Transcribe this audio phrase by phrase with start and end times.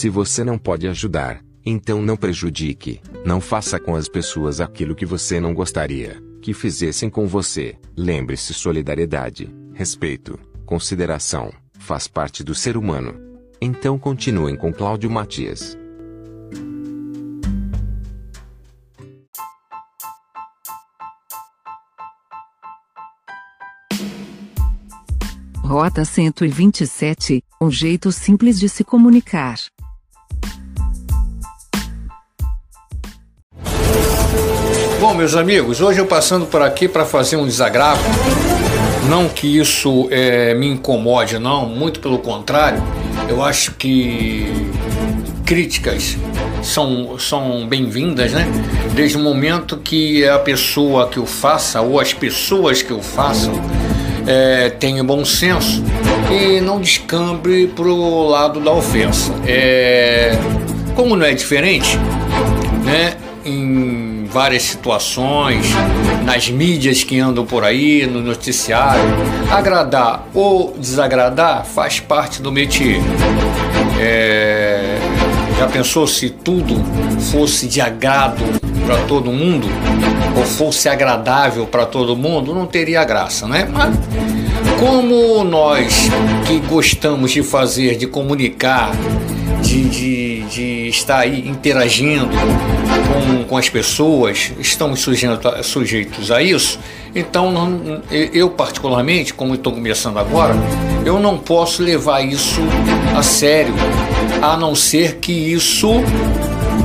[0.00, 3.02] Se você não pode ajudar, então não prejudique.
[3.22, 7.76] Não faça com as pessoas aquilo que você não gostaria que fizessem com você.
[7.94, 13.14] Lembre-se: solidariedade, respeito, consideração, faz parte do ser humano.
[13.60, 15.76] Então continuem com Cláudio Matias.
[25.62, 29.58] Rota 127 Um jeito simples de se comunicar.
[35.00, 38.02] Bom, meus amigos, hoje eu passando por aqui para fazer um desagravo.
[39.08, 42.82] Não que isso é, me incomode, não, muito pelo contrário.
[43.26, 44.52] Eu acho que
[45.46, 46.18] críticas
[46.62, 48.46] são, são bem-vindas, né?
[48.92, 53.54] Desde o momento que a pessoa que o faça ou as pessoas que o façam
[54.26, 55.82] é, tenha bom senso
[56.30, 59.32] e não descambre para o lado da ofensa.
[59.46, 60.38] É,
[60.94, 61.96] como não é diferente,
[62.84, 63.99] né, em
[64.30, 65.66] várias situações,
[66.24, 69.02] nas mídias que andam por aí, no noticiário,
[69.50, 73.00] agradar ou desagradar faz parte do métier.
[74.00, 74.98] É,
[75.58, 76.76] já pensou se tudo
[77.30, 78.42] fosse de agrado
[78.86, 79.68] para todo mundo
[80.36, 82.54] ou fosse agradável para todo mundo?
[82.54, 83.68] Não teria graça, né?
[83.70, 83.94] Mas
[84.78, 86.08] como nós
[86.46, 88.92] que gostamos de fazer, de comunicar,
[89.84, 96.78] de, de, estar aí interagindo com, com as pessoas, estamos sujeitos, sujeitos a isso,
[97.14, 100.54] então não, eu particularmente, como estou começando agora,
[101.04, 102.60] eu não posso levar isso
[103.16, 103.74] a sério,
[104.42, 105.90] a não ser que isso,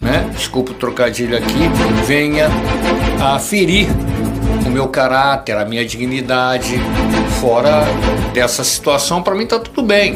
[0.00, 1.68] né, desculpa o trocadilho aqui,
[2.06, 2.48] venha
[3.20, 3.88] a ferir
[4.66, 6.80] o meu caráter, a minha dignidade.
[7.40, 7.84] Fora
[8.32, 10.14] dessa situação, para mim está tudo bem.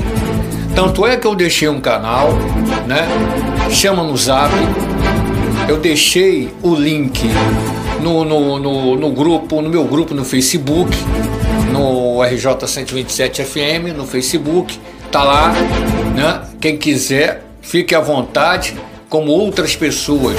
[0.74, 2.32] Tanto é que eu deixei um canal,
[2.86, 3.06] né?
[3.70, 4.52] Chama no zap.
[5.68, 7.20] Eu deixei o link
[8.00, 10.96] no, no, no, no grupo, no meu grupo no Facebook,
[11.72, 14.78] no RJ127 FM, no Facebook.
[15.12, 15.52] Tá lá,
[16.14, 16.42] né?
[16.60, 18.74] Quem quiser, fique à vontade,
[19.08, 20.36] como outras pessoas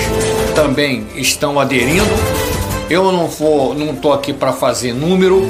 [0.55, 2.05] também estão aderindo.
[2.89, 5.49] Eu não vou, não tô aqui para fazer número,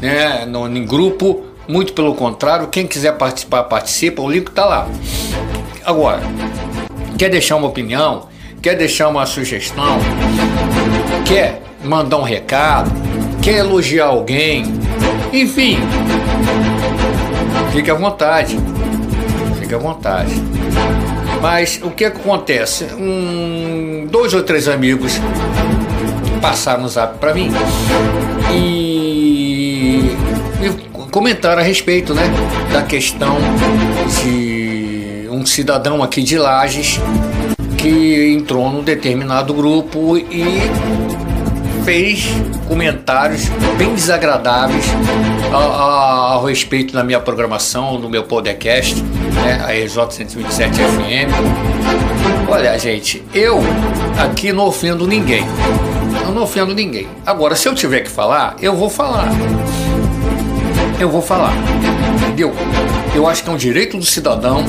[0.00, 4.88] né, no, em grupo, muito pelo contrário, quem quiser participar, participa, o link está lá.
[5.84, 6.20] Agora,
[7.16, 8.26] quer deixar uma opinião,
[8.60, 9.98] quer deixar uma sugestão,
[11.24, 12.90] quer mandar um recado,
[13.40, 14.64] quer elogiar alguém,
[15.32, 15.78] enfim,
[17.72, 18.58] fique à vontade,
[19.60, 20.32] fique à vontade.
[21.40, 22.84] Mas o que acontece?
[22.98, 25.12] Um, dois ou três amigos
[26.42, 27.50] passaram no zap para mim
[28.52, 28.89] e,
[31.10, 32.22] comentaram a respeito né,
[32.72, 33.36] da questão
[34.22, 37.00] de um cidadão aqui de Lages
[37.76, 40.60] que entrou num determinado grupo e
[41.84, 42.28] fez
[42.68, 44.84] comentários bem desagradáveis
[45.52, 45.72] ao,
[46.34, 52.48] ao respeito da minha programação, no meu podcast, né, a RJ 127 FM.
[52.48, 53.60] Olha, gente, eu
[54.18, 55.44] aqui não ofendo ninguém.
[56.22, 57.08] Eu não ofendo ninguém.
[57.24, 59.28] Agora, se eu tiver que falar, eu vou falar
[61.00, 61.52] eu vou falar.
[62.22, 62.52] Entendeu?
[63.14, 64.64] Eu acho que é um direito do cidadão,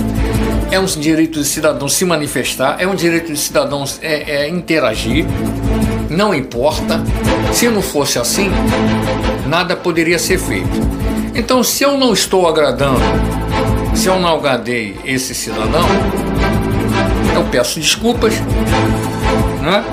[0.72, 5.26] é um direito do cidadão se manifestar, é um direito do cidadão é, é interagir.
[6.10, 7.02] Não importa.
[7.54, 8.50] Se não fosse assim,
[9.48, 10.70] nada poderia ser feito.
[11.36, 13.00] Então, se eu não estou agradando,
[13.94, 15.86] se eu não agradei esse cidadão,
[17.36, 18.34] eu peço desculpas,
[19.62, 19.84] né?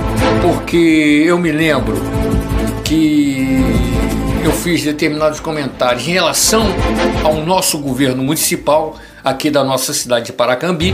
[0.43, 1.97] Porque eu me lembro
[2.85, 3.98] que
[4.43, 6.67] eu fiz determinados comentários em relação
[7.25, 10.93] ao nosso governo municipal aqui da nossa cidade de Paracambi.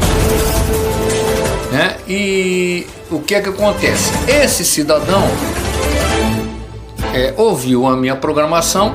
[1.70, 1.96] Né?
[2.08, 4.12] E o que é que acontece?
[4.28, 5.22] Esse cidadão
[7.14, 8.94] é, ouviu a minha programação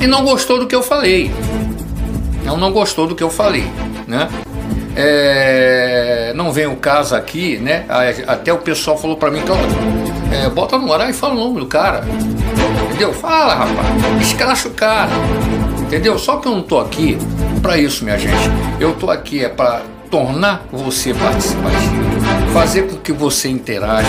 [0.00, 1.30] e não gostou do que eu falei.
[2.44, 3.66] Não, não gostou do que eu falei,
[4.06, 4.28] né?
[4.96, 7.84] É, não vem o caso aqui, né?
[8.26, 9.40] Até o pessoal falou para mim,
[10.32, 12.04] é, bota no horário e fala o nome do cara.
[13.00, 13.14] Entendeu?
[13.14, 14.20] Fala, rapaz.
[14.20, 15.10] Escracha o cara.
[15.80, 16.18] Entendeu?
[16.18, 17.16] Só que eu não tô aqui
[17.62, 18.36] para isso, minha gente.
[18.78, 19.80] Eu tô aqui é para
[20.10, 24.06] tornar você participativo, fazer com que você interaja,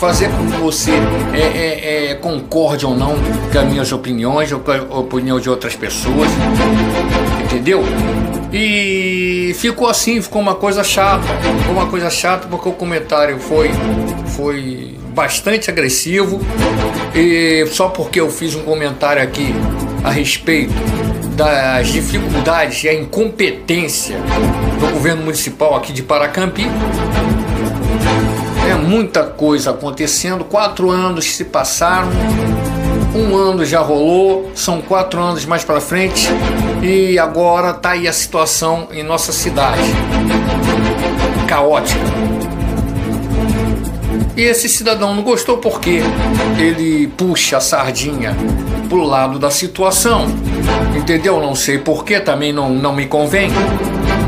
[0.00, 0.90] fazer com que você
[1.32, 3.14] é, é, é, concorde ou não
[3.52, 6.28] com as minhas opiniões ou com a opinião de outras pessoas,
[7.44, 7.84] entendeu?
[8.52, 11.22] E ficou assim, ficou uma coisa chata,
[11.60, 13.70] ficou uma coisa chata porque o comentário foi,
[14.34, 16.40] foi bastante agressivo
[17.14, 19.54] e só porque eu fiz um comentário aqui
[20.02, 20.72] a respeito
[21.36, 24.16] das dificuldades e a incompetência
[24.80, 26.66] do governo municipal aqui de Paracampi.
[28.70, 32.08] É muita coisa acontecendo, quatro anos se passaram,
[33.14, 36.28] um ano já rolou, são quatro anos mais para frente
[36.82, 39.82] e agora tá aí a situação em nossa cidade
[41.46, 42.41] caótica.
[44.36, 46.00] E esse cidadão não gostou porque
[46.58, 48.34] ele puxa a sardinha
[48.88, 50.26] pro lado da situação.
[50.96, 51.40] Entendeu?
[51.40, 53.50] Não sei porquê, também não, não me convém.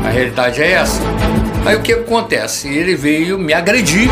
[0.05, 1.01] A realidade é essa.
[1.65, 2.67] Aí o que acontece?
[2.67, 4.09] Ele veio me agredir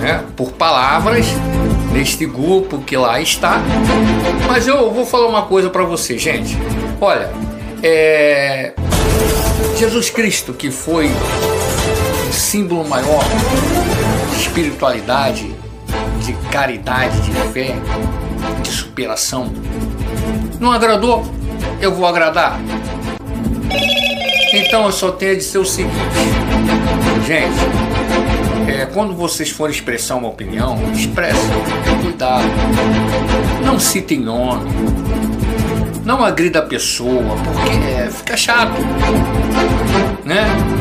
[0.00, 1.26] né, por palavras
[1.92, 3.62] neste grupo que lá está.
[4.46, 6.58] Mas eu vou falar uma coisa para você, gente.
[7.00, 7.30] Olha,
[7.82, 8.74] é...
[9.78, 11.06] Jesus Cristo, que foi
[12.28, 13.24] o símbolo maior
[14.48, 15.54] espiritualidade,
[16.24, 17.76] de caridade, de fé,
[18.62, 19.52] de superação,
[20.58, 21.24] não agradou?
[21.80, 22.58] Eu vou agradar.
[24.52, 25.94] Então eu só tenho a dizer o seguinte,
[27.26, 31.50] gente, é, quando vocês forem expressar uma opinião, expressem,
[32.02, 32.48] cuidado.
[33.64, 34.70] Não citem nome.
[36.04, 38.72] Não agrida a pessoa, porque fica chato.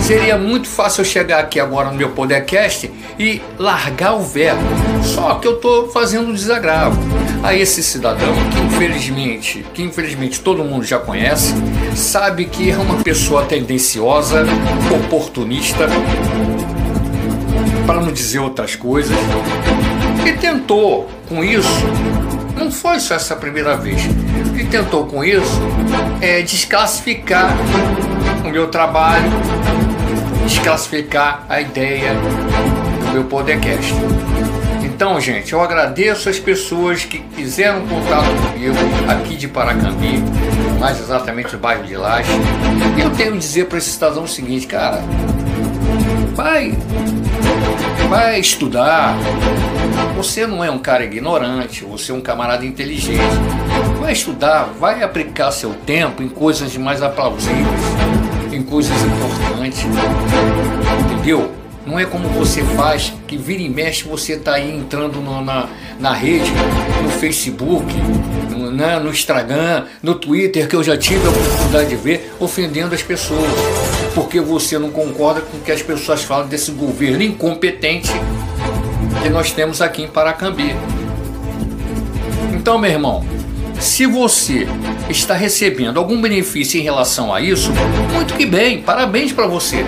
[0.07, 2.89] Seria muito fácil eu chegar aqui agora no meu podcast
[3.19, 4.61] e largar o verbo.
[5.03, 6.97] Só que eu estou fazendo um desagravo
[7.43, 11.53] a esse cidadão que infelizmente, que infelizmente todo mundo já conhece,
[11.93, 14.45] sabe que é uma pessoa tendenciosa,
[14.95, 15.89] oportunista,
[17.85, 19.17] para não dizer outras coisas,
[20.25, 21.67] e tentou com isso,
[22.55, 24.01] não foi só essa primeira vez,
[24.53, 25.59] ele tentou com isso
[26.21, 27.53] é, desclassificar
[28.45, 29.29] o meu trabalho,
[30.47, 33.93] desclassificar a ideia do meu podcast.
[34.83, 38.75] Então, gente, eu agradeço as pessoas que fizeram contato comigo
[39.07, 40.23] aqui de Paracambi,
[40.79, 42.31] mais exatamente no bairro de Laje.
[42.99, 45.03] Eu tenho que dizer para esse cidadão o seguinte, cara,
[46.33, 46.75] vai,
[48.09, 49.15] vai estudar.
[50.15, 53.21] Você não é um cara ignorante, você é um camarada inteligente.
[53.99, 57.81] Vai estudar, vai aplicar seu tempo em coisas mais aplausíveis,
[58.57, 59.85] em coisas importantes.
[61.05, 61.51] Entendeu?
[61.85, 65.69] Não é como você faz, que vira e mexe você está aí entrando no, na,
[65.97, 66.51] na rede,
[67.01, 67.85] no Facebook,
[68.49, 72.93] no, né, no Instagram, no Twitter, que eu já tive a oportunidade de ver, ofendendo
[72.93, 73.49] as pessoas.
[74.13, 78.11] Porque você não concorda com o que as pessoas falam desse governo incompetente
[79.23, 80.75] que nós temos aqui em Paracambi.
[82.53, 83.23] Então, meu irmão,
[83.79, 84.67] se você
[85.09, 87.71] está recebendo algum benefício em relação a isso,
[88.13, 89.85] muito que bem, parabéns para você.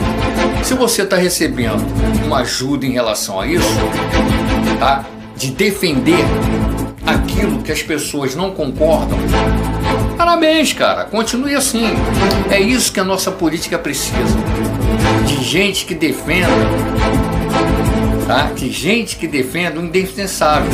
[0.64, 1.84] Se você está recebendo
[2.26, 3.68] uma ajuda em relação a isso,
[4.80, 5.06] tá?
[5.36, 6.24] De defender
[7.06, 9.18] aquilo que as pessoas não concordam,
[10.18, 11.06] parabéns, cara.
[11.06, 11.86] Continue assim.
[12.52, 14.38] É isso que a nossa política precisa.
[15.26, 16.48] De gente que defenda,
[18.28, 18.52] tá?
[18.56, 20.70] De gente que defenda o indefensável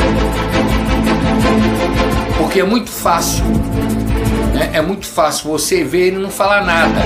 [2.56, 3.44] porque é muito fácil.
[4.54, 4.69] Né?
[4.72, 7.02] É muito fácil você ver e não falar nada.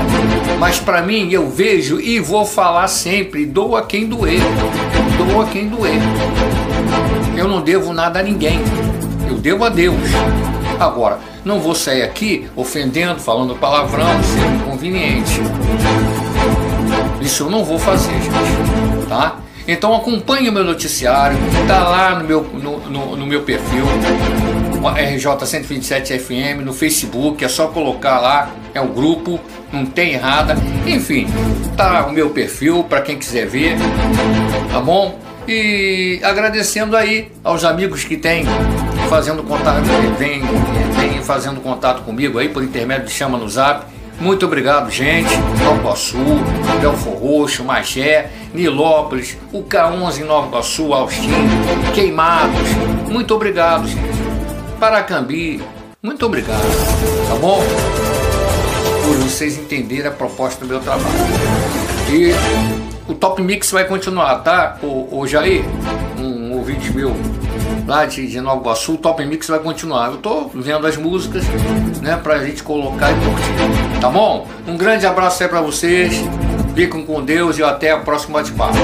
[0.59, 4.41] Mas para mim, eu vejo e vou falar sempre: doa quem doer.
[5.17, 5.99] Doa quem doer.
[7.35, 8.59] Eu não devo nada a ninguém.
[9.27, 9.97] Eu devo a Deus.
[10.79, 15.41] Agora, não vou sair aqui ofendendo, falando palavrão, sendo inconveniente.
[17.21, 19.09] Isso eu não vou fazer, gente.
[19.09, 19.37] Tá?
[19.67, 23.85] Então acompanhe o meu noticiário, está lá no meu, no, no, no meu perfil.
[24.87, 29.39] RJ 127 FM no Facebook, é só colocar lá, é o grupo,
[29.71, 30.55] não tem errada.
[30.85, 31.27] Enfim,
[31.75, 33.75] tá o meu perfil para quem quiser ver,
[34.71, 35.19] tá bom?
[35.47, 38.45] E agradecendo aí aos amigos que têm
[39.09, 39.83] fazendo contato,
[40.17, 40.41] vem,
[40.99, 43.85] vem fazendo contato comigo aí por intermédio de chama no Zap.
[44.19, 45.29] Muito obrigado, gente.
[45.63, 46.17] Nova Iguaçu,
[46.81, 51.31] Belfor Roxo, Magé, Nilópolis, o K11 em Nova Iguaçu, Austin,
[51.95, 52.69] Queimados.
[53.09, 54.18] Muito obrigado, gente.
[54.79, 55.61] Paracambi.
[56.01, 56.63] Muito obrigado,
[57.27, 57.61] tá bom?
[59.03, 61.05] Por vocês entenderem a proposta do meu trabalho.
[62.09, 62.31] E
[63.11, 64.77] o Top Mix vai continuar, tá?
[64.81, 65.65] O, o Jair,
[66.17, 67.13] um ouvinte meu
[67.85, 70.11] lá de, de Nova Iguaçu, o Top Mix vai continuar.
[70.11, 71.43] Eu tô vendo as músicas,
[72.01, 73.99] né, pra gente colocar e curtir.
[73.99, 74.47] Tá bom?
[74.65, 76.13] Um grande abraço aí pra vocês.
[76.73, 78.77] Fiquem com Deus e até a próxima bate-papo.